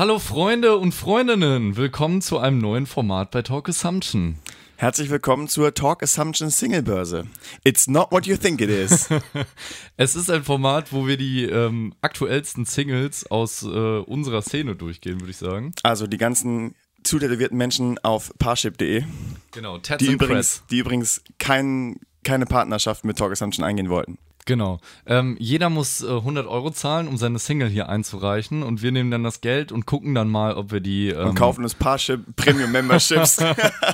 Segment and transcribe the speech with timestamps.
[0.00, 4.36] Hallo Freunde und Freundinnen, willkommen zu einem neuen Format bei Talk Assumption.
[4.76, 7.26] Herzlich willkommen zur Talk Assumption Single Börse.
[7.64, 9.10] It's not what you think it is.
[9.98, 15.20] es ist ein Format, wo wir die ähm, aktuellsten Singles aus äh, unserer Szene durchgehen,
[15.20, 15.74] würde ich sagen.
[15.82, 19.04] Also die ganzen zutätowierten Menschen auf parship.de.
[19.50, 24.16] Genau, Tats die übrigens, die übrigens kein, keine Partnerschaft mit Talk Assumption eingehen wollten.
[24.46, 24.80] Genau.
[25.06, 28.62] Ähm, jeder muss äh, 100 Euro zahlen, um seine Single hier einzureichen.
[28.62, 31.08] Und wir nehmen dann das Geld und gucken dann mal, ob wir die.
[31.08, 33.38] Ähm und kaufen uns Parship Premium Memberships.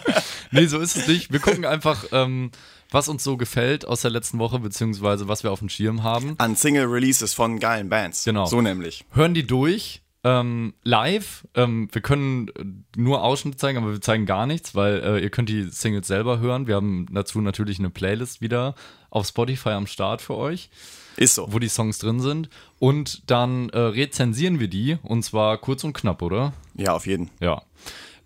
[0.50, 1.32] nee, so ist es nicht.
[1.32, 2.50] Wir gucken einfach, ähm,
[2.90, 6.34] was uns so gefällt aus der letzten Woche, beziehungsweise was wir auf dem Schirm haben.
[6.38, 8.24] An Single Releases von geilen Bands.
[8.24, 8.46] Genau.
[8.46, 9.04] So nämlich.
[9.12, 11.46] Hören die durch ähm, live.
[11.54, 15.48] Ähm, wir können nur Ausschnitte zeigen, aber wir zeigen gar nichts, weil äh, ihr könnt
[15.48, 16.66] die Singles selber hören.
[16.66, 18.74] Wir haben dazu natürlich eine Playlist wieder
[19.10, 20.70] auf Spotify am Start für euch.
[21.16, 21.46] Ist so.
[21.50, 22.50] Wo die Songs drin sind.
[22.78, 26.52] Und dann äh, rezensieren wir die und zwar kurz und knapp, oder?
[26.74, 27.30] Ja, auf jeden.
[27.40, 27.62] Ja.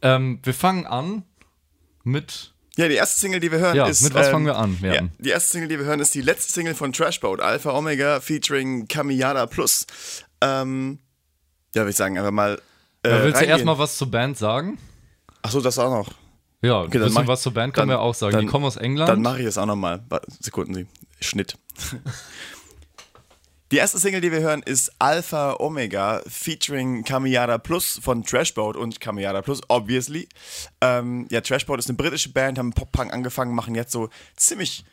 [0.02, 1.22] Ähm, wir fangen an
[2.02, 4.00] mit ja, die erste Single, die wir hören, ja, ist.
[4.00, 4.78] Mit was ähm, fangen wir an?
[4.80, 8.20] Ja, die erste Single, die wir hören, ist die letzte Single von Trashboat, Alpha Omega
[8.20, 9.86] featuring Kamiyada Plus.
[10.40, 10.98] Ähm,
[11.74, 12.60] ja, würde ich sagen, einfach mal.
[13.02, 13.40] Äh, willst reingehen.
[13.40, 14.78] du erstmal was zur Band sagen?
[15.42, 16.12] Achso, das auch noch.
[16.62, 18.32] Ja, okay, ein bisschen was zur Band können dann, wir auch sagen.
[18.32, 19.08] Dann, die kommen aus England.
[19.08, 20.02] Dann mache ich es auch nochmal.
[20.40, 20.86] Sekunden Sie.
[21.20, 21.56] Schnitt.
[23.72, 29.00] Die erste Single, die wir hören, ist Alpha Omega featuring Kamiyada Plus von Trashboat und
[29.00, 30.28] Kamiyada Plus, obviously.
[30.80, 34.84] Ähm, ja, Trashboat ist eine britische Band, haben Pop-Punk angefangen, machen jetzt so ziemlich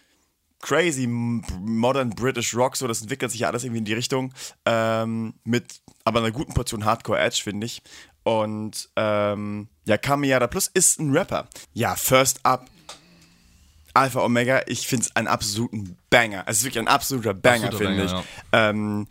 [0.62, 4.32] crazy modern British Rock, so das entwickelt sich ja alles irgendwie in die Richtung.
[4.66, 7.82] Ähm, mit aber einer guten Portion Hardcore Edge, finde ich.
[8.24, 11.50] Und ähm, ja, Kamiyada Plus ist ein Rapper.
[11.74, 12.66] Ja, First Up.
[13.94, 16.46] Alpha Omega, ich finde es einen absoluten Banger.
[16.48, 18.12] Es ist wirklich ein absoluter Banger, finde ich.
[18.12, 18.24] Ja.
[18.54, 19.08] Ähm,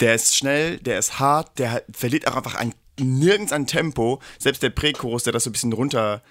[0.00, 4.20] der ist schnell, der ist hart, der verliert auch einfach ein, nirgends an Tempo.
[4.38, 6.22] Selbst der Prächorus, der das so ein bisschen runter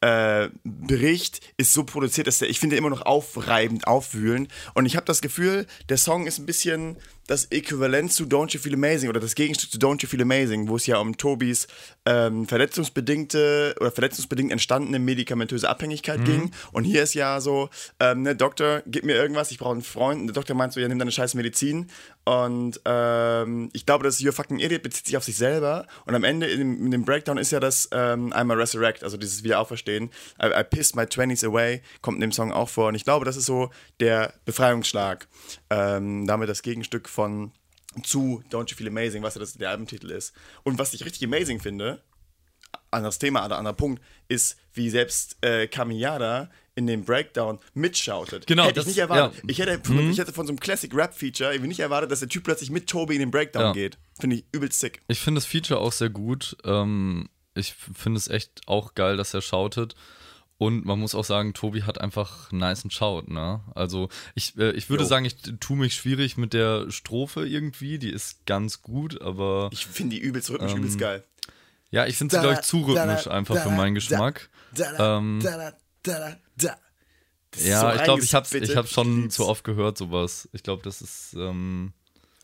[0.00, 4.48] äh, Bericht ist so produziert, dass der, ich finde, immer noch aufreibend, aufwühlen.
[4.74, 6.96] Und ich habe das Gefühl, der Song ist ein bisschen
[7.26, 10.68] das Äquivalent zu Don't You Feel Amazing oder das Gegenstück zu Don't You Feel Amazing,
[10.68, 11.66] wo es ja um Tobis
[12.04, 16.24] ähm, verletzungsbedingte oder verletzungsbedingt entstandene medikamentöse Abhängigkeit mhm.
[16.24, 16.50] ging.
[16.72, 20.20] Und hier ist ja so, ähm, ne, Doktor, gib mir irgendwas, ich brauche einen Freund.
[20.20, 21.88] Und der Doktor meint so, ja, nimm deine scheiß Medizin.
[22.24, 25.86] Und ähm, ich glaube, das You're fucking idiot bezieht sich auf sich selber.
[26.06, 29.04] Und am Ende in dem, in dem Breakdown ist ja das ähm, I'm a resurrect,
[29.04, 30.10] also dieses Wiederauferstehen.
[30.40, 32.88] I, I pissed my 20s away, kommt in dem Song auch vor.
[32.88, 35.28] Und ich glaube, das ist so der Befreiungsschlag.
[35.70, 37.52] Ähm, damit das Gegenstück von
[38.02, 40.32] zu Don't You Feel Amazing, was ja das, der Albumtitel ist.
[40.62, 42.02] Und was ich richtig amazing finde,
[42.90, 48.46] anderes Thema, anderer Punkt, ist, wie selbst äh, Kamiyada in dem Breakdown mitschautet.
[48.46, 48.64] Genau.
[48.64, 49.42] Hätte ich nicht erwartet.
[49.42, 49.48] Ja.
[49.48, 50.10] Ich, hätte von, mhm.
[50.10, 53.20] ich hätte von so einem Classic-Rap-Feature nicht erwartet, dass der Typ plötzlich mit Toby in
[53.20, 53.72] den Breakdown ja.
[53.72, 53.98] geht.
[54.18, 55.02] Finde ich übelst sick.
[55.08, 56.56] Ich finde das Feature auch sehr gut.
[56.64, 59.94] Ähm, ich finde es echt auch geil, dass er schautet.
[60.58, 63.60] Und man muss auch sagen, Tobi hat einfach nice Shout, ne?
[63.74, 65.08] Also ich, äh, ich würde jo.
[65.08, 67.98] sagen, ich tue mich schwierig mit der Strophe irgendwie.
[67.98, 69.70] Die ist ganz gut, aber.
[69.72, 71.24] Ich finde die übelst rhythmisch, ähm, übelst geil.
[71.90, 74.48] Ja, ich finde sie, glaube ich, zu rhythmisch einfach für meinen Geschmack.
[74.98, 75.72] Ähm, ja,
[77.94, 80.48] ich glaube, ich habe ich hab schon zu oft gehört, sowas.
[80.52, 81.34] Ich glaube, das ist.
[81.34, 81.92] Ähm,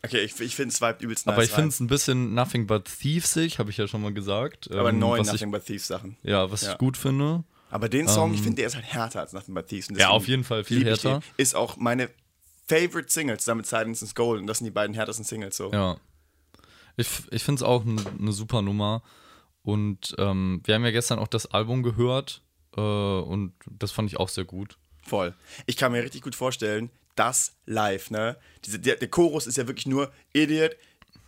[0.03, 1.33] okay, ich, ich finde es vibe übelst nice.
[1.33, 4.69] Aber ich finde es ein bisschen Nothing But Thievesig, habe ich ja schon mal gesagt.
[4.71, 6.17] Aber ähm, neuen Nothing ich, But Thieves Sachen.
[6.21, 6.73] Ja, was ja.
[6.73, 7.43] ich gut finde.
[7.69, 9.89] Aber den Song, um, ich ähm, finde, der ist halt härter als Nothing But Thieves.
[9.95, 11.21] Ja, auf jeden Fall viel härter.
[11.37, 12.09] Ist auch meine
[12.67, 14.41] Favorite Single zusammen mit Silence is Gold.
[14.41, 15.71] Und das sind die beiden härtesten Singles so.
[15.71, 15.97] Ja.
[16.97, 19.03] Ich, ich finde es auch eine ne super Nummer.
[19.63, 22.41] Und ähm, wir haben ja gestern auch das Album gehört.
[22.75, 24.77] Äh, und das fand ich auch sehr gut.
[25.01, 25.35] Voll.
[25.65, 28.37] Ich kann mir richtig gut vorstellen, das live, ne?
[28.65, 30.75] Diese, der, der Chorus ist ja wirklich nur Idiot,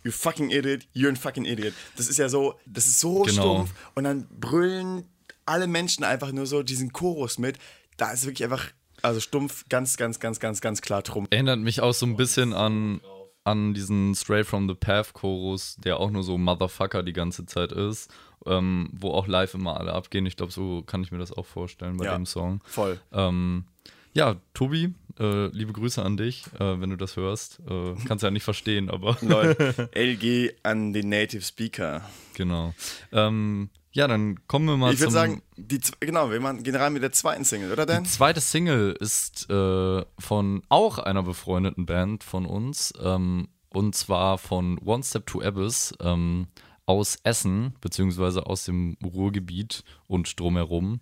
[0.04, 1.74] you fucking idiot, you're a fucking idiot.
[1.96, 3.32] Das ist ja so, das ist so genau.
[3.32, 3.74] stumpf.
[3.94, 5.04] Und dann brüllen
[5.46, 7.58] alle Menschen einfach nur so diesen Chorus mit.
[7.96, 8.70] Da ist wirklich einfach,
[9.02, 11.26] also stumpf, ganz, ganz, ganz, ganz, ganz klar drum.
[11.30, 13.00] Erinnert mich auch so ein bisschen an,
[13.44, 17.72] an diesen Straight from the Path Chorus, der auch nur so Motherfucker die ganze Zeit
[17.72, 18.10] ist.
[18.44, 20.26] Ähm, wo auch live immer alle abgehen.
[20.26, 22.60] Ich glaube, so kann ich mir das auch vorstellen bei ja, dem Song.
[22.64, 22.98] Voll.
[23.12, 23.66] Ähm,
[24.14, 27.60] ja, Tobi, äh, liebe Grüße an dich, äh, wenn du das hörst.
[27.68, 29.16] Äh, kannst ja nicht verstehen, aber.
[29.22, 29.56] Lol.
[29.94, 32.02] LG an den Native Speaker.
[32.34, 32.74] Genau.
[33.12, 36.94] Ähm, ja, dann kommen wir mal Ich würde sagen, die, genau, wir machen, gehen rein
[36.94, 38.04] mit der zweiten Single, oder Dan?
[38.04, 42.94] Die zweite Single ist äh, von auch einer befreundeten Band von uns.
[43.02, 46.46] Ähm, und zwar von One Step to Abyss ähm,
[46.86, 51.00] aus Essen, beziehungsweise aus dem Ruhrgebiet und drumherum.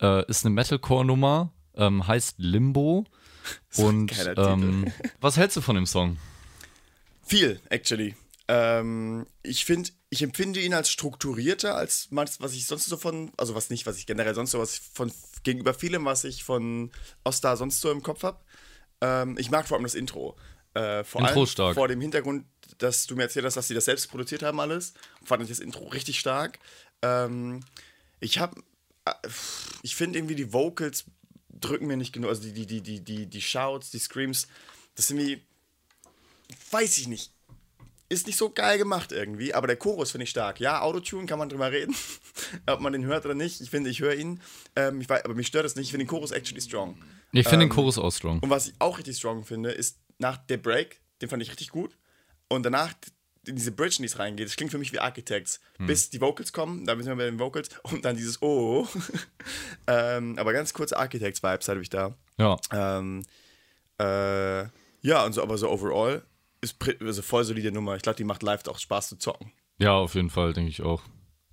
[0.00, 3.04] Äh, ist eine Metalcore-Nummer, ähm, heißt Limbo.
[3.76, 4.12] Und
[5.20, 6.16] was hältst du von dem Song?
[7.22, 8.14] Viel, actually.
[8.46, 13.32] Ähm, ich finde ich empfinde ihn als strukturierter als manches, was ich sonst so von,
[13.38, 15.10] also was nicht, was ich generell sonst so was ich von
[15.42, 16.90] gegenüber vielem, was ich von
[17.24, 18.38] Ostar sonst so im Kopf habe.
[19.00, 20.36] Ähm, ich mag vor allem das Intro.
[20.74, 21.74] Äh, vor Intro allem stark.
[21.74, 22.44] vor dem Hintergrund,
[22.76, 24.92] dass du mir erzählt hast, dass sie das selbst produziert haben alles,
[25.24, 26.58] fand ich das Intro richtig stark.
[27.00, 27.60] Ähm,
[28.20, 28.62] ich habe,
[29.80, 31.04] ich finde irgendwie die Vocals
[31.48, 34.46] drücken mir nicht genug, also die, die, die, die, die, die Shouts, die Screams,
[34.94, 35.42] das sind wie,
[36.70, 37.32] weiß ich nicht,
[38.12, 40.60] ist nicht so geil gemacht irgendwie, aber der Chorus finde ich stark.
[40.60, 41.94] Ja, Autotune kann man drüber reden,
[42.66, 43.60] ob man den hört oder nicht.
[43.60, 44.40] Ich finde, ich höre ihn,
[44.76, 45.86] ähm, ich weiß, aber mich stört es nicht.
[45.86, 46.96] Ich finde den Chorus actually strong.
[47.32, 48.38] Ich finde Ähm, den Chorus auch strong.
[48.40, 51.70] Und was ich auch richtig strong finde, ist nach der Break, den fand ich richtig
[51.70, 51.96] gut.
[52.48, 52.92] Und danach
[53.46, 55.58] in diese Bridge, in die es reingeht, das klingt für mich wie Architects.
[55.78, 58.86] Bis die Vocals kommen, da sind wir bei den Vocals und dann dieses Oh.
[59.86, 62.14] ähm, aber ganz kurze Architects-Vibes hatte ich da.
[62.38, 62.56] Ja.
[62.70, 63.24] Ähm,
[63.98, 64.64] äh,
[65.00, 66.22] ja, und so, aber so overall
[66.62, 67.96] ist also voll solide Nummer.
[67.96, 69.52] Ich glaube, die macht live auch Spaß zu zocken.
[69.78, 71.02] Ja, auf jeden Fall, denke ich auch.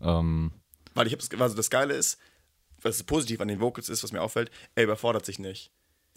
[0.02, 0.52] Ähm,
[0.94, 2.18] Weil ich hab's, also das Geile ist,
[2.82, 5.72] was positiv an den Vocals ist, was mir auffällt, er überfordert sich nicht.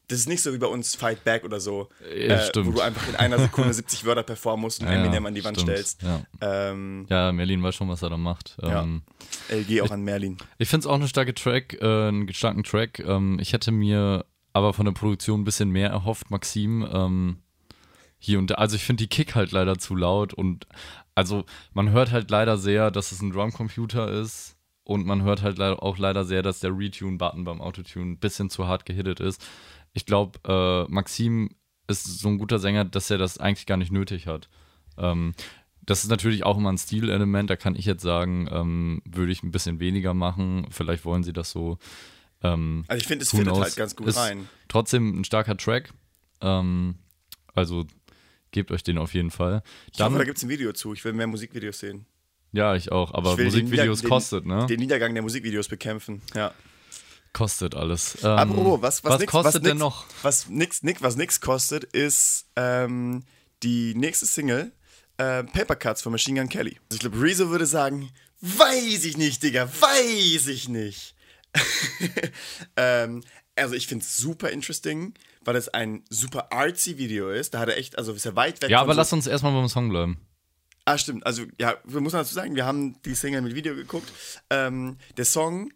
[0.09, 2.67] Das ist nicht so wie bei uns Fight Back oder so, Ja, äh, stimmt.
[2.67, 5.43] wo du einfach in einer Sekunde 70 Wörter performen musst und Ja, Eminem an die
[5.43, 5.71] Wand stimmt.
[5.71, 6.03] stellst.
[6.03, 6.23] Ja.
[6.41, 8.57] Ähm, ja, Merlin weiß schon, was er da macht.
[8.61, 8.83] Ja.
[8.83, 9.03] Ähm,
[9.49, 10.37] LG auch an Merlin.
[10.59, 12.99] Ich finde es auch eine starke Track, äh, einen starken Track.
[13.01, 16.87] Ähm, ich hätte mir aber von der Produktion ein bisschen mehr erhofft, Maxim.
[18.25, 18.55] Hier und da.
[18.55, 20.69] Also ich finde die Kick halt leider zu laut und
[21.17, 25.61] also man hört halt leider sehr, dass es ein Drumcomputer ist und man hört halt
[25.61, 29.45] auch leider sehr, dass der Retune-Button beim Autotune ein bisschen zu hart gehittet ist.
[29.93, 31.51] Ich glaube, äh, Maxim
[31.89, 34.49] ist so ein guter Sänger, dass er das eigentlich gar nicht nötig hat.
[34.97, 35.35] Ähm,
[35.85, 39.43] das ist natürlich auch immer ein Stilelement, da kann ich jetzt sagen, ähm, würde ich
[39.43, 40.69] ein bisschen weniger machen.
[40.71, 41.77] Vielleicht wollen sie das so.
[42.41, 43.61] Ähm, Also ich finde, es fittet knows?
[43.63, 44.49] halt ganz gut Ist rein.
[44.69, 45.93] Trotzdem ein starker Track.
[46.41, 46.95] Ähm,
[47.53, 47.85] also
[48.53, 49.63] gebt euch den auf jeden Fall.
[49.91, 50.93] Ich Dann, hoffe, da gibt es ein Video zu.
[50.95, 52.07] Ich will mehr Musikvideos sehen.
[52.53, 53.13] ja, ich auch.
[53.15, 54.67] Aber Ich Musikvideos kostet, ne?
[54.69, 56.23] Den Niedergang der Musikvideos bekämpfen.
[56.35, 56.53] Ja.
[57.33, 58.19] kostet alles.
[58.23, 60.05] Ähm, Apropos, was, was, was nix, kostet was denn nix, noch?
[60.23, 63.25] Was nix, nix, was nix kostet, ist ähm,
[63.63, 64.73] die nächste Single
[65.17, 66.79] äh, Paper Cuts von Machine Gun Kelly.
[66.91, 68.11] Also ich glaube, Rezo würde sagen,
[68.43, 71.15] weiß ich nicht, Digga, weiß ich nicht.
[72.77, 73.23] ähm,
[73.57, 77.55] also ich finde es super interesting, weil es ein super artsy Video ist.
[77.55, 79.53] Da hat er echt, also ist er weit weg Ja, aber so lass uns erstmal
[79.53, 80.21] beim Song bleiben.
[80.85, 81.25] Ah, stimmt.
[81.25, 84.13] Also, ja, wir muss dazu sagen, wir haben die Single mit Video geguckt.
[84.51, 85.73] Ähm, der Song,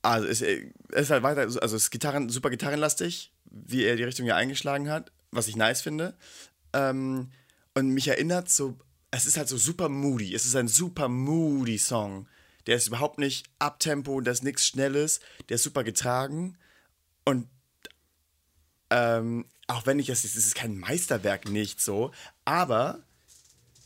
[0.00, 4.26] also ist, äh, ist halt weiter, also ist Gitarren, super gitarrenlastig, wie er die Richtung
[4.26, 6.16] ja eingeschlagen hat, was ich nice finde.
[6.72, 7.30] Ähm,
[7.74, 8.78] und mich erinnert so,
[9.10, 10.34] es ist halt so super moody.
[10.34, 12.26] Es ist ein super moody Song.
[12.66, 16.56] Der ist überhaupt nicht abtempo, da ist nichts Schnelles, der ist super getragen.
[17.24, 17.48] Und
[18.92, 22.10] ähm, auch wenn ich es es ist kein Meisterwerk, nicht so,
[22.44, 23.00] aber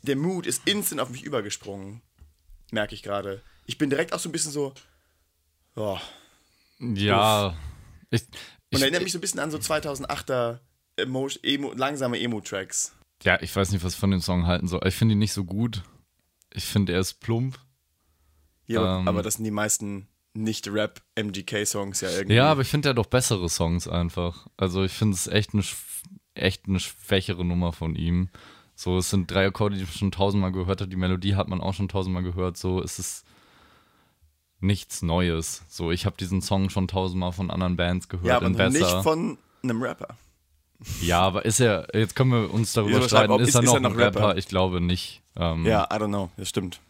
[0.03, 2.03] der Mood ist instant auf mich übergesprungen.
[2.73, 3.43] Merke ich gerade.
[3.67, 4.73] Ich bin direkt auch so ein bisschen so.
[5.77, 5.99] Oh.
[6.81, 7.57] Ja.
[8.11, 8.29] Ich, Und
[8.71, 10.59] ich, erinnert mich so ein bisschen an so 2008er
[10.97, 12.93] Emo, Emo, langsame Emo-Tracks.
[13.23, 14.81] ja, ich weiß nicht, was ich von dem Song halten soll.
[14.87, 15.83] Ich finde ihn nicht so gut.
[16.53, 17.59] Ich finde, er ist plump.
[18.67, 19.09] Ja, Ähm.
[19.09, 22.37] aber das sind die meisten Nicht-Rap-MGK-Songs ja irgendwie.
[22.37, 24.47] Ja, aber ich finde ja doch bessere Songs einfach.
[24.57, 25.63] Also ich finde es echt eine,
[26.35, 28.29] echt eine schwächere Nummer von ihm.
[28.75, 30.91] So, es sind drei Akkorde, die ich schon tausendmal gehört habe.
[30.91, 32.57] Die Melodie hat man auch schon tausendmal gehört.
[32.59, 33.25] So, es ist
[34.61, 35.63] nichts Neues.
[35.69, 38.27] So, ich habe diesen Song schon tausendmal von anderen Bands gehört.
[38.27, 38.79] ja aber noch besser.
[38.79, 40.17] nicht von einem Rapper.
[41.01, 43.73] ja, aber ist er, jetzt können wir uns darüber streiten, ist, ist- er ist noch
[43.75, 44.21] er ein noch Rapper?
[44.21, 44.37] Rapper?
[44.39, 45.23] Ich glaube nicht.
[45.37, 46.31] Ähm, Ja, I don't know.
[46.37, 46.81] Das stimmt.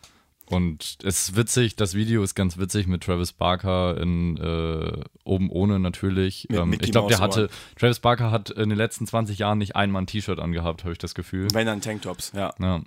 [0.48, 5.50] Und es ist witzig, das Video ist ganz witzig mit Travis Barker in äh, oben
[5.50, 6.48] ohne natürlich.
[6.50, 10.02] Ähm, ich glaube, der hatte, Travis Barker hat in den letzten 20 Jahren nicht einmal
[10.02, 11.48] ein T-Shirt angehabt, habe ich das Gefühl.
[11.52, 12.54] Wenn dann Tanktops, ja.
[12.60, 12.82] Ja.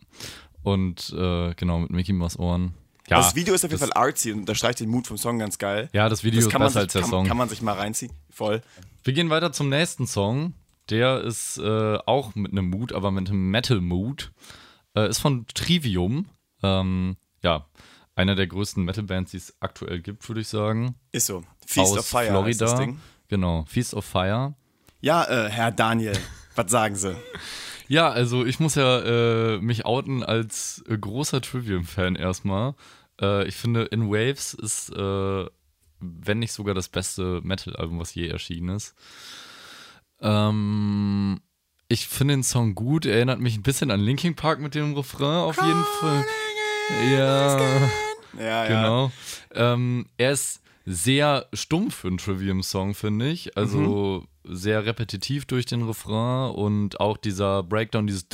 [0.64, 2.74] Und äh, genau, mit Mickey Mouse Ohren.
[3.10, 5.58] Ja, das Video ist auf jeden Fall artsy und unterstreicht den Mut vom Song ganz
[5.58, 5.90] geil.
[5.94, 7.28] Ja, das Video das ist besser sich, als der kann, Song.
[7.28, 8.12] kann man sich mal reinziehen.
[8.30, 8.62] Voll.
[9.04, 10.54] Wir gehen weiter zum nächsten Song.
[10.90, 14.32] Der ist äh, auch mit einem Mood, aber mit einem Metal-Mood.
[14.96, 16.28] Äh, ist von Trivium.
[16.62, 17.66] Ähm, ja,
[18.16, 20.96] einer der größten Metal-Bands, die es aktuell gibt, würde ich sagen.
[21.12, 21.44] Ist so.
[21.66, 22.66] Feast Aus of Fire Florida.
[22.66, 23.00] das Ding.
[23.30, 24.56] Genau, Feast of Fire.
[25.02, 26.18] Ja, äh, Herr Daniel,
[26.56, 27.16] was sagen Sie?
[27.88, 29.00] Ja, also ich muss ja
[29.56, 32.76] äh, mich outen als äh, großer Trivium-Fan erstmal.
[33.22, 35.46] Äh, ich finde, In Waves ist, äh,
[36.00, 38.96] wenn nicht sogar das beste Metal-Album, was je erschienen ist.
[40.22, 41.40] Ähm,
[41.88, 43.06] ich finde den Song gut.
[43.06, 46.26] Er erinnert mich ein bisschen an Linkin Park mit dem Refrain auf jeden Fall.
[47.12, 47.90] Ja.
[48.38, 48.68] Ja, ja.
[48.68, 49.12] Genau.
[49.54, 53.58] Ähm, er ist sehr stumpf für einen Trivium-Song, finde ich.
[53.58, 58.28] Also sehr repetitiv durch den Refrain und auch dieser Breakdown, dieses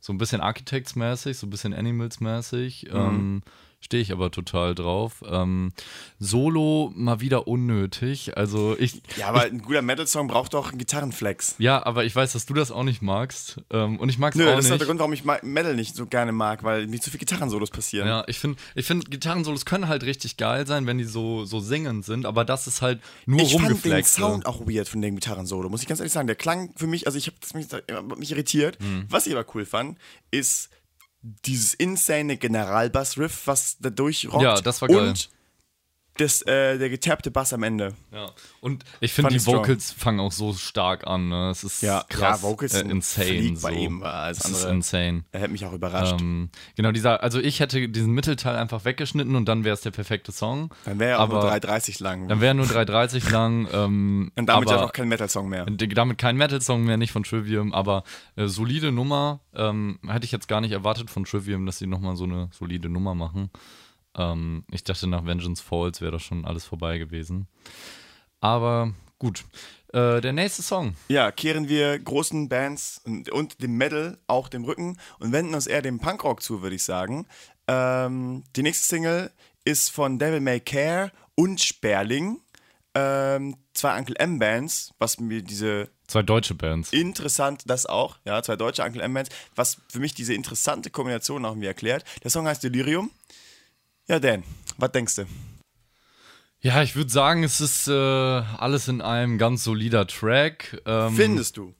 [0.00, 2.88] so ein bisschen Architects-mäßig, so ein bisschen Animals-mäßig.
[2.92, 3.42] Ähm,
[3.80, 5.22] Stehe ich aber total drauf.
[5.28, 5.72] Ähm,
[6.18, 8.36] Solo mal wieder unnötig.
[8.36, 9.02] Also ich.
[9.16, 11.56] Ja, aber ein guter Metal-Song braucht doch einen Gitarrenflex.
[11.58, 13.60] Ja, aber ich weiß, dass du das auch nicht magst.
[13.70, 14.80] Ähm, und ich mag es Nö, auch das ist nicht.
[14.80, 18.08] der Grund, warum ich Metal nicht so gerne mag, weil nicht so viele Gitarrensolos passieren.
[18.08, 21.60] Ja, ich finde, ich find, Gitarrensolos können halt richtig geil sein, wenn die so, so
[21.60, 24.14] singend sind, aber das ist halt nur Ich fand den rumgeflext.
[24.14, 26.26] Sound auch weird von dem Gitarrensolo, muss ich ganz ehrlich sagen.
[26.26, 27.68] Der klang für mich, also ich habe mich,
[28.18, 28.78] mich irritiert.
[28.80, 29.04] Hm.
[29.10, 29.98] Was ich aber cool fand,
[30.30, 30.70] ist
[31.44, 34.42] dieses insane Generalbass-Riff, was da durchrockt.
[34.42, 35.08] Ja, das war geil.
[35.08, 35.30] Und
[36.18, 37.94] das, äh, der getappte Bass am Ende.
[38.12, 38.30] Ja.
[38.60, 39.58] Und ich finde, die ich strong.
[39.58, 41.28] Vocals fangen auch so stark an.
[41.28, 41.50] Ne?
[41.50, 43.56] Es ist Ja, krass, ja, Vocals äh, insane.
[43.56, 43.62] So.
[43.66, 44.72] bei ihm, war alles es ist andere.
[44.76, 45.24] insane.
[45.32, 46.20] Er hat mich auch überrascht.
[46.20, 49.90] Ähm, genau, dieser, also ich hätte diesen Mittelteil einfach weggeschnitten und dann wäre es der
[49.90, 50.70] perfekte Song.
[50.84, 52.28] dann wäre er auch aber- nur 3,30 lang.
[52.28, 53.68] Dann wäre nur 3,30 lang.
[53.76, 55.66] Ähm, Und damit aber, ja auch kein Metal-Song mehr.
[55.66, 58.04] damit kein Metal-Song mehr, nicht von Trivium, aber
[58.36, 59.40] äh, solide Nummer.
[59.54, 62.88] Ähm, hätte ich jetzt gar nicht erwartet von Trivium, dass sie nochmal so eine solide
[62.88, 63.50] Nummer machen.
[64.16, 67.46] Ähm, ich dachte, nach Vengeance Falls wäre das schon alles vorbei gewesen.
[68.40, 69.44] Aber gut.
[69.92, 70.96] Äh, der nächste Song.
[71.08, 75.66] Ja, kehren wir großen Bands und, und dem Metal auch dem Rücken und wenden uns
[75.66, 77.26] eher dem Punkrock zu, würde ich sagen.
[77.68, 79.30] Ähm, die nächste Single
[79.64, 82.40] ist von Devil May Care und Sperling.
[82.94, 86.92] Ähm, zwei Uncle M Bands, was mir diese Zwei deutsche Bands.
[86.92, 91.44] interessant, das auch, ja, zwei deutsche Uncle M Bands, was für mich diese interessante Kombination
[91.44, 92.04] auch mir erklärt.
[92.22, 93.10] Der Song heißt Delirium.
[94.08, 94.44] Ja, Dan,
[94.78, 95.24] was denkst du?
[96.60, 100.80] Ja, ich würde sagen, es ist äh, alles in einem ganz solider Track.
[100.86, 101.74] Ähm, Findest du?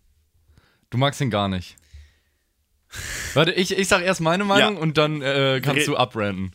[0.91, 1.77] Du magst ihn gar nicht.
[3.35, 4.81] Warte, ich, ich sag erst meine Meinung Ja.
[4.81, 6.53] und dann äh, kannst Red- du abranden.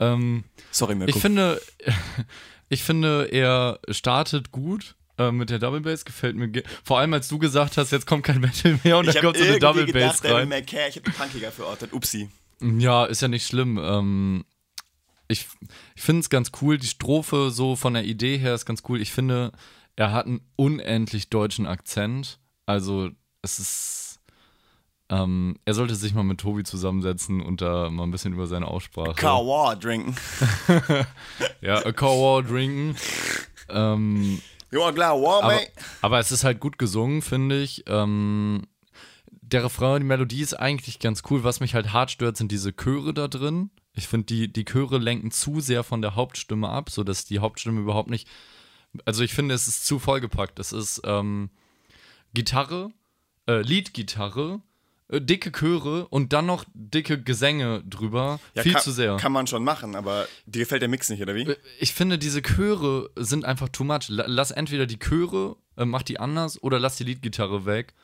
[0.00, 1.14] Ähm, Sorry, Mirko.
[1.14, 1.60] ich finde,
[2.68, 6.48] ich finde, er startet gut äh, mit der Double Bass, gefällt mir.
[6.48, 9.24] ge- Vor allem, als du gesagt hast, jetzt kommt kein Metal mehr und ich dann
[9.24, 10.48] habe kommt so eine Double gedacht, Bass rein.
[10.66, 11.92] Care, ich habe punkiger verortet.
[11.92, 12.30] Upsi.
[12.60, 13.78] Ja, ist ja nicht schlimm.
[13.82, 14.44] Ähm,
[15.28, 15.46] ich
[15.94, 16.78] ich finde es ganz cool.
[16.78, 19.00] Die Strophe so von der Idee her ist ganz cool.
[19.00, 19.52] Ich finde,
[19.96, 22.38] er hat einen unendlich deutschen Akzent.
[22.66, 23.10] Also
[23.42, 24.20] es ist.
[25.10, 28.66] Ähm, er sollte sich mal mit Tobi zusammensetzen und da mal ein bisschen über seine
[28.68, 29.14] Aussprache.
[29.14, 30.14] Kawa trinken.
[31.62, 32.94] Ja, a Cow trinken.
[33.70, 35.70] ähm, Ja, klar, war, aber, mate.
[36.02, 37.84] aber es ist halt gut gesungen, finde ich.
[37.86, 38.66] Ähm,
[39.30, 41.42] der Refrain, die Melodie ist eigentlich ganz cool.
[41.42, 43.70] Was mich halt hart stört, sind diese Chöre da drin.
[43.98, 47.80] Ich finde, die, die Chöre lenken zu sehr von der Hauptstimme ab, sodass die Hauptstimme
[47.80, 48.28] überhaupt nicht.
[49.04, 50.58] Also ich finde, es ist zu vollgepackt.
[50.58, 51.50] Es ist ähm,
[52.34, 52.90] Gitarre,
[53.46, 54.60] äh, Leadgitarre,
[55.08, 58.40] äh, dicke Chöre und dann noch dicke Gesänge drüber.
[58.54, 59.16] Ja, Viel kann, zu sehr.
[59.16, 61.54] Kann man schon machen, aber dir gefällt der Mix nicht, oder wie?
[61.80, 64.08] Ich finde, diese Chöre sind einfach too much.
[64.08, 67.94] La- Lass entweder die Chöre, äh, mach die anders oder lass die Leadgitarre weg.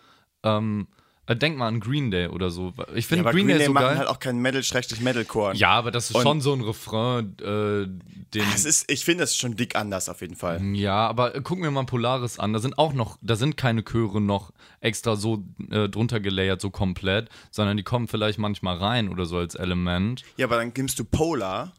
[0.43, 2.75] Ähm, äh, denk mal an Green Day oder so.
[2.95, 3.99] Ich Ja, finde aber Green, Day so machen geil.
[3.99, 5.55] halt auch kein Metal-Metalcore.
[5.57, 7.87] ja, aber das ist Und- schon so ein Refrain, äh,
[8.35, 8.45] den.
[8.55, 10.63] Es ist, ich finde das schon dick anders auf jeden Fall.
[10.75, 12.53] Ja, aber äh, guck mir mal Polaris an.
[12.53, 16.71] Da sind auch noch, da sind keine Chöre noch extra so äh, drunter gelayert, so
[16.71, 20.23] komplett, sondern die kommen vielleicht manchmal rein oder so als Element.
[20.37, 21.73] Ja, aber dann nimmst du Polar,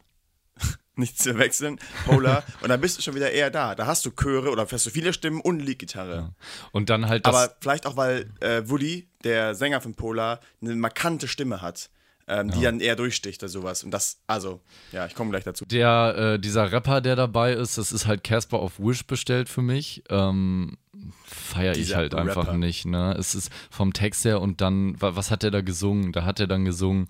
[0.98, 3.74] nicht zu wechseln, Polar, und dann bist du schon wieder eher da.
[3.74, 6.34] Da hast du Chöre oder hast du viele Stimmen und Leadgitarre.
[6.72, 7.34] Und dann halt das.
[7.34, 11.90] Aber vielleicht auch, weil äh, Woody, der Sänger von Polar, eine markante Stimme hat,
[12.28, 13.84] ähm, die dann eher durchsticht oder sowas.
[13.84, 14.60] Und das, also,
[14.90, 15.64] ja, ich komme gleich dazu.
[15.66, 19.62] der, äh, dieser Rapper, der dabei ist, das ist halt Casper auf Wish bestellt für
[19.62, 20.02] mich.
[20.10, 20.76] Ähm,
[21.24, 22.56] Feier ich halt einfach Rapper.
[22.58, 23.14] nicht, ne?
[23.18, 26.12] Es ist vom Text her und dann, wa- was hat er da gesungen?
[26.12, 27.06] Da hat er dann gesungen,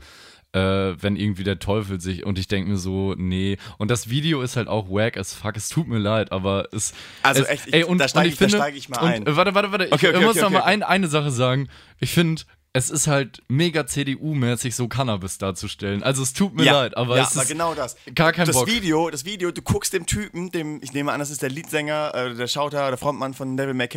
[0.57, 3.59] äh, wenn irgendwie der Teufel sich und ich denke mir so, nee.
[3.79, 6.95] Und das Video ist halt auch wack as fuck, es tut mir leid, aber es.
[7.23, 9.27] Also es, echt, ich- ey, und, da steig und ich- ich steig ich mal ein.
[9.27, 11.69] äh, Warte, warte, warte, Okay, ich okay, muss okay, noch mal ein, eine Sache sagen.
[12.01, 16.03] Ich finde, es ist halt mega CDU-mäßig, so Cannabis darzustellen.
[16.03, 17.97] Also es tut mir leid, aber ja, es aber ist genau das.
[18.15, 18.67] gar kein das Bock.
[18.67, 22.15] Video, das Video, du guckst dem Typen, dem, ich nehme an, das ist der Leadsänger,
[22.15, 23.89] äh, der Schauter, der Frontmann von Devil May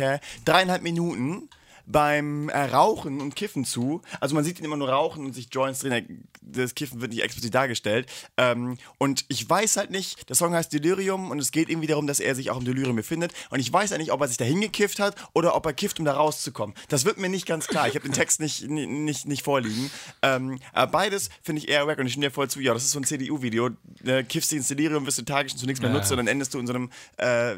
[0.44, 1.48] dreieinhalb Minuten
[1.86, 4.02] beim äh, Rauchen und Kiffen zu.
[4.20, 6.28] Also man sieht ihn immer nur rauchen und sich Joints drehen.
[6.42, 8.08] Das Kiffen wird nicht explizit dargestellt.
[8.36, 12.06] Ähm, und ich weiß halt nicht, der Song heißt Delirium und es geht irgendwie darum,
[12.06, 13.32] dass er sich auch im Delirium befindet.
[13.50, 15.98] Und ich weiß ja nicht, ob er sich da hingekifft hat oder ob er kifft,
[15.98, 16.74] um da rauszukommen.
[16.88, 17.88] Das wird mir nicht ganz klar.
[17.88, 19.90] Ich habe den Text nicht, ni- nicht, nicht vorliegen.
[20.22, 22.60] Ähm, aber beides finde ich eher wack und ich stimme dir voll zu.
[22.60, 23.70] Ja, das ist so ein CDU-Video.
[24.04, 25.96] Äh, kiffst dich ins Delirium, wirst du tagisch zu nichts mehr Ja.
[25.96, 27.56] nutzen und dann endest du in so einem äh,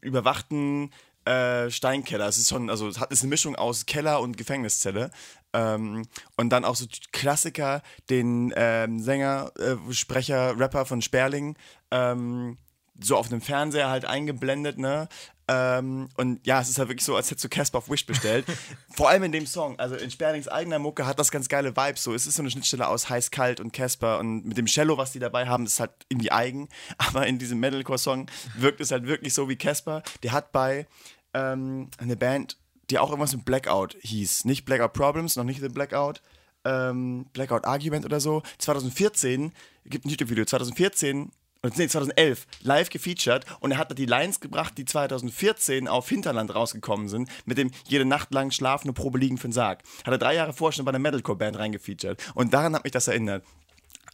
[0.00, 0.90] überwachten
[1.24, 2.26] äh, Steinkeller.
[2.26, 5.10] Es ist schon, also es ist eine Mischung aus Keller und Gefängniszelle.
[5.52, 11.56] Ähm, und dann auch so Klassiker, den ähm, Sänger, äh, Sprecher, Rapper von Sperling,
[11.90, 12.58] ähm,
[13.00, 15.08] so auf dem Fernseher halt eingeblendet, ne?
[15.48, 18.46] Ähm, und ja, es ist halt wirklich so, als hättest du Casper auf Wish bestellt.
[18.94, 19.78] Vor allem in dem Song.
[19.78, 22.02] Also in Sperlings eigener Mucke hat das ganz geile Vibes.
[22.02, 24.18] So, es ist so eine Schnittstelle aus heiß, kalt und Casper.
[24.18, 26.68] Und mit dem Cello, was die dabei haben, ist halt irgendwie eigen.
[26.98, 30.02] Aber in diesem Metalcore-Song wirkt es halt wirklich so wie Casper.
[30.22, 30.86] Der hat bei
[31.34, 32.56] ähm, eine Band,
[32.90, 34.44] die auch irgendwas mit Blackout hieß.
[34.44, 36.22] Nicht Blackout Problems, noch nicht The Blackout.
[36.64, 38.42] Ähm, Blackout Argument oder so.
[38.58, 39.52] 2014,
[39.86, 41.32] gibt ein YouTube-Video, 2014
[41.62, 46.54] nee, 2011 live gefeatured und er hat da die Lines gebracht, die 2014 auf Hinterland
[46.54, 49.82] rausgekommen sind, mit dem jede Nacht lang schlafende Probe liegen für den Sarg.
[50.04, 53.08] Hat er drei Jahre vorher schon bei einer Metalcore-Band reingefeatured und daran hat mich das
[53.08, 53.44] erinnert.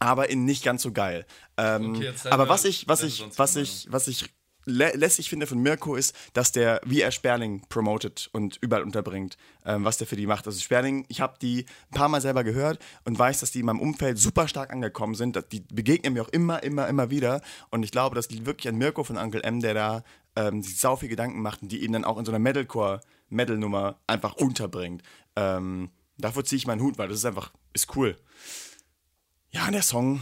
[0.01, 1.25] Aber in nicht ganz so geil.
[1.57, 4.29] Ähm, okay, aber was ich, was ich, was ich, was ich
[4.69, 9.83] lässig finde von Mirko ist, dass der, wie er Sperling promotet und überall unterbringt, ähm,
[9.83, 10.47] was der für die macht.
[10.47, 13.65] Also Sperling, ich habe die ein paar Mal selber gehört und weiß, dass die in
[13.65, 15.43] meinem Umfeld super stark angekommen sind.
[15.51, 17.41] Die begegnen mir auch immer, immer, immer wieder.
[17.69, 20.03] Und ich glaube, das liegt wirklich an Mirko von Uncle M, der da
[20.35, 23.01] ähm, sich sau viel Gedanken macht und die ihn dann auch in so einer Metalcore,
[23.29, 25.03] Metal-Nummer einfach unterbringt.
[25.35, 28.17] Ähm, davor ziehe ich meinen Hut, weil das ist einfach, ist cool.
[29.51, 30.21] Ja, der Song,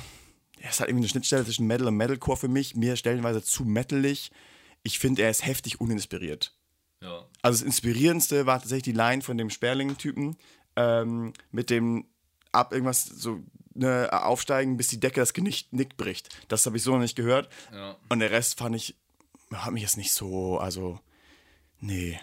[0.59, 2.75] er ist halt irgendwie eine Schnittstelle zwischen Metal und Metalcore für mich.
[2.75, 4.31] Mir stellenweise zu metalig.
[4.83, 6.55] Ich finde, er ist heftig uninspiriert.
[7.01, 7.25] Ja.
[7.41, 10.37] Also das Inspirierendste war tatsächlich die Line von dem Sperling-Typen
[10.75, 12.05] ähm, mit dem
[12.51, 16.29] ab irgendwas so ne, aufsteigen, bis die Decke das Genick bricht.
[16.47, 17.49] Das habe ich so noch nicht gehört.
[17.71, 17.95] Ja.
[18.09, 18.95] Und der Rest fand ich,
[19.53, 20.99] hat mich jetzt nicht so, also,
[21.79, 22.19] nee.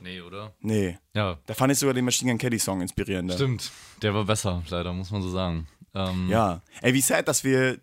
[0.00, 0.54] Nee, oder?
[0.60, 0.98] Nee.
[1.14, 1.38] Ja.
[1.46, 3.34] Da fand ich sogar den Machine Gun Kelly Song inspirierender.
[3.34, 3.70] Stimmt,
[4.02, 5.68] der war besser, leider, muss man so sagen.
[5.94, 6.62] Ähm, ja.
[6.82, 7.78] Ey, wie sad, dass wir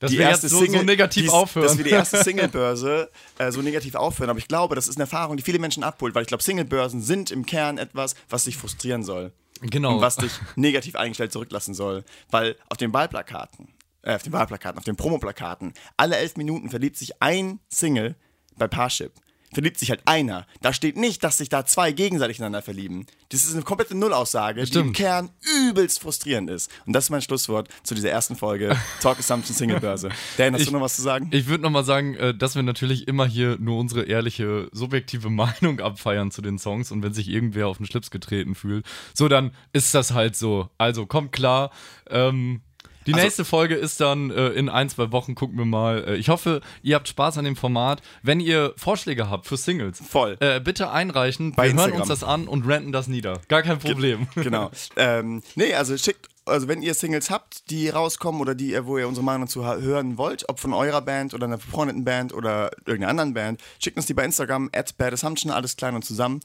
[0.00, 1.66] dass die wir erste so, Single, so negativ dies, aufhören.
[1.66, 4.30] Dass wir die erste Singlebörse äh, so negativ aufhören.
[4.30, 7.00] Aber ich glaube, das ist eine Erfahrung, die viele Menschen abholt, weil ich glaube, Singlebörsen
[7.00, 9.32] sind im Kern etwas, was dich frustrieren soll.
[9.62, 9.96] Genau.
[9.96, 12.04] Und was dich negativ eingestellt zurücklassen soll.
[12.30, 13.68] Weil auf den Wahlplakaten,
[14.02, 18.16] äh, auf den Wahlplakaten, auf den Promoplakaten, alle elf Minuten verliebt sich ein Single
[18.56, 19.12] bei Parship
[19.54, 20.46] verliebt sich halt einer.
[20.60, 23.06] Da steht nicht, dass sich da zwei gegenseitig ineinander verlieben.
[23.30, 24.84] Das ist eine komplette Nullaussage, Stimmt.
[24.84, 25.30] die im Kern
[25.68, 26.70] übelst frustrierend ist.
[26.86, 30.10] Und das ist mein Schlusswort zu dieser ersten Folge Talk Assumption Single Börse.
[30.36, 31.28] Dan, hast ich, du noch was zu sagen?
[31.32, 35.30] Ich würde noch mal sagen, äh, dass wir natürlich immer hier nur unsere ehrliche, subjektive
[35.34, 39.28] Meinung abfeiern zu den Songs und wenn sich irgendwer auf den Schlips getreten fühlt, so
[39.28, 40.68] dann ist das halt so.
[40.78, 41.70] Also kommt klar,
[42.10, 42.62] ähm,
[43.06, 46.04] die also, nächste Folge ist dann äh, in ein, zwei Wochen, gucken wir mal.
[46.06, 48.02] Äh, ich hoffe, ihr habt Spaß an dem Format.
[48.22, 50.36] Wenn ihr Vorschläge habt für Singles, voll.
[50.40, 51.52] Äh, bitte einreichen.
[51.52, 51.92] Bei wir Instagram.
[51.92, 53.40] hören uns das an und renten das nieder.
[53.48, 54.28] Gar kein Problem.
[54.34, 54.70] Ge genau.
[54.96, 59.08] ähm, nee, also schickt also wenn ihr Singles habt, die rauskommen oder die, wo ihr
[59.08, 63.10] unsere Meinung zu hören wollt, ob von eurer Band oder einer befreundeten Band oder irgendeiner
[63.10, 66.40] anderen Band, schickt uns die bei Instagram, at Bad Assumption, alles klein und zusammen.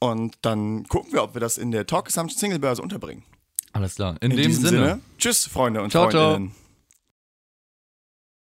[0.00, 3.24] Und dann gucken wir, ob wir das in der Talk Assumption Single Börse unterbringen.
[3.72, 4.16] Alles klar.
[4.20, 4.68] In, In dem Sinne.
[4.68, 5.00] Sinne.
[5.18, 6.50] Tschüss, Freunde und ciao, Freundinnen.
[6.50, 6.60] Ciao.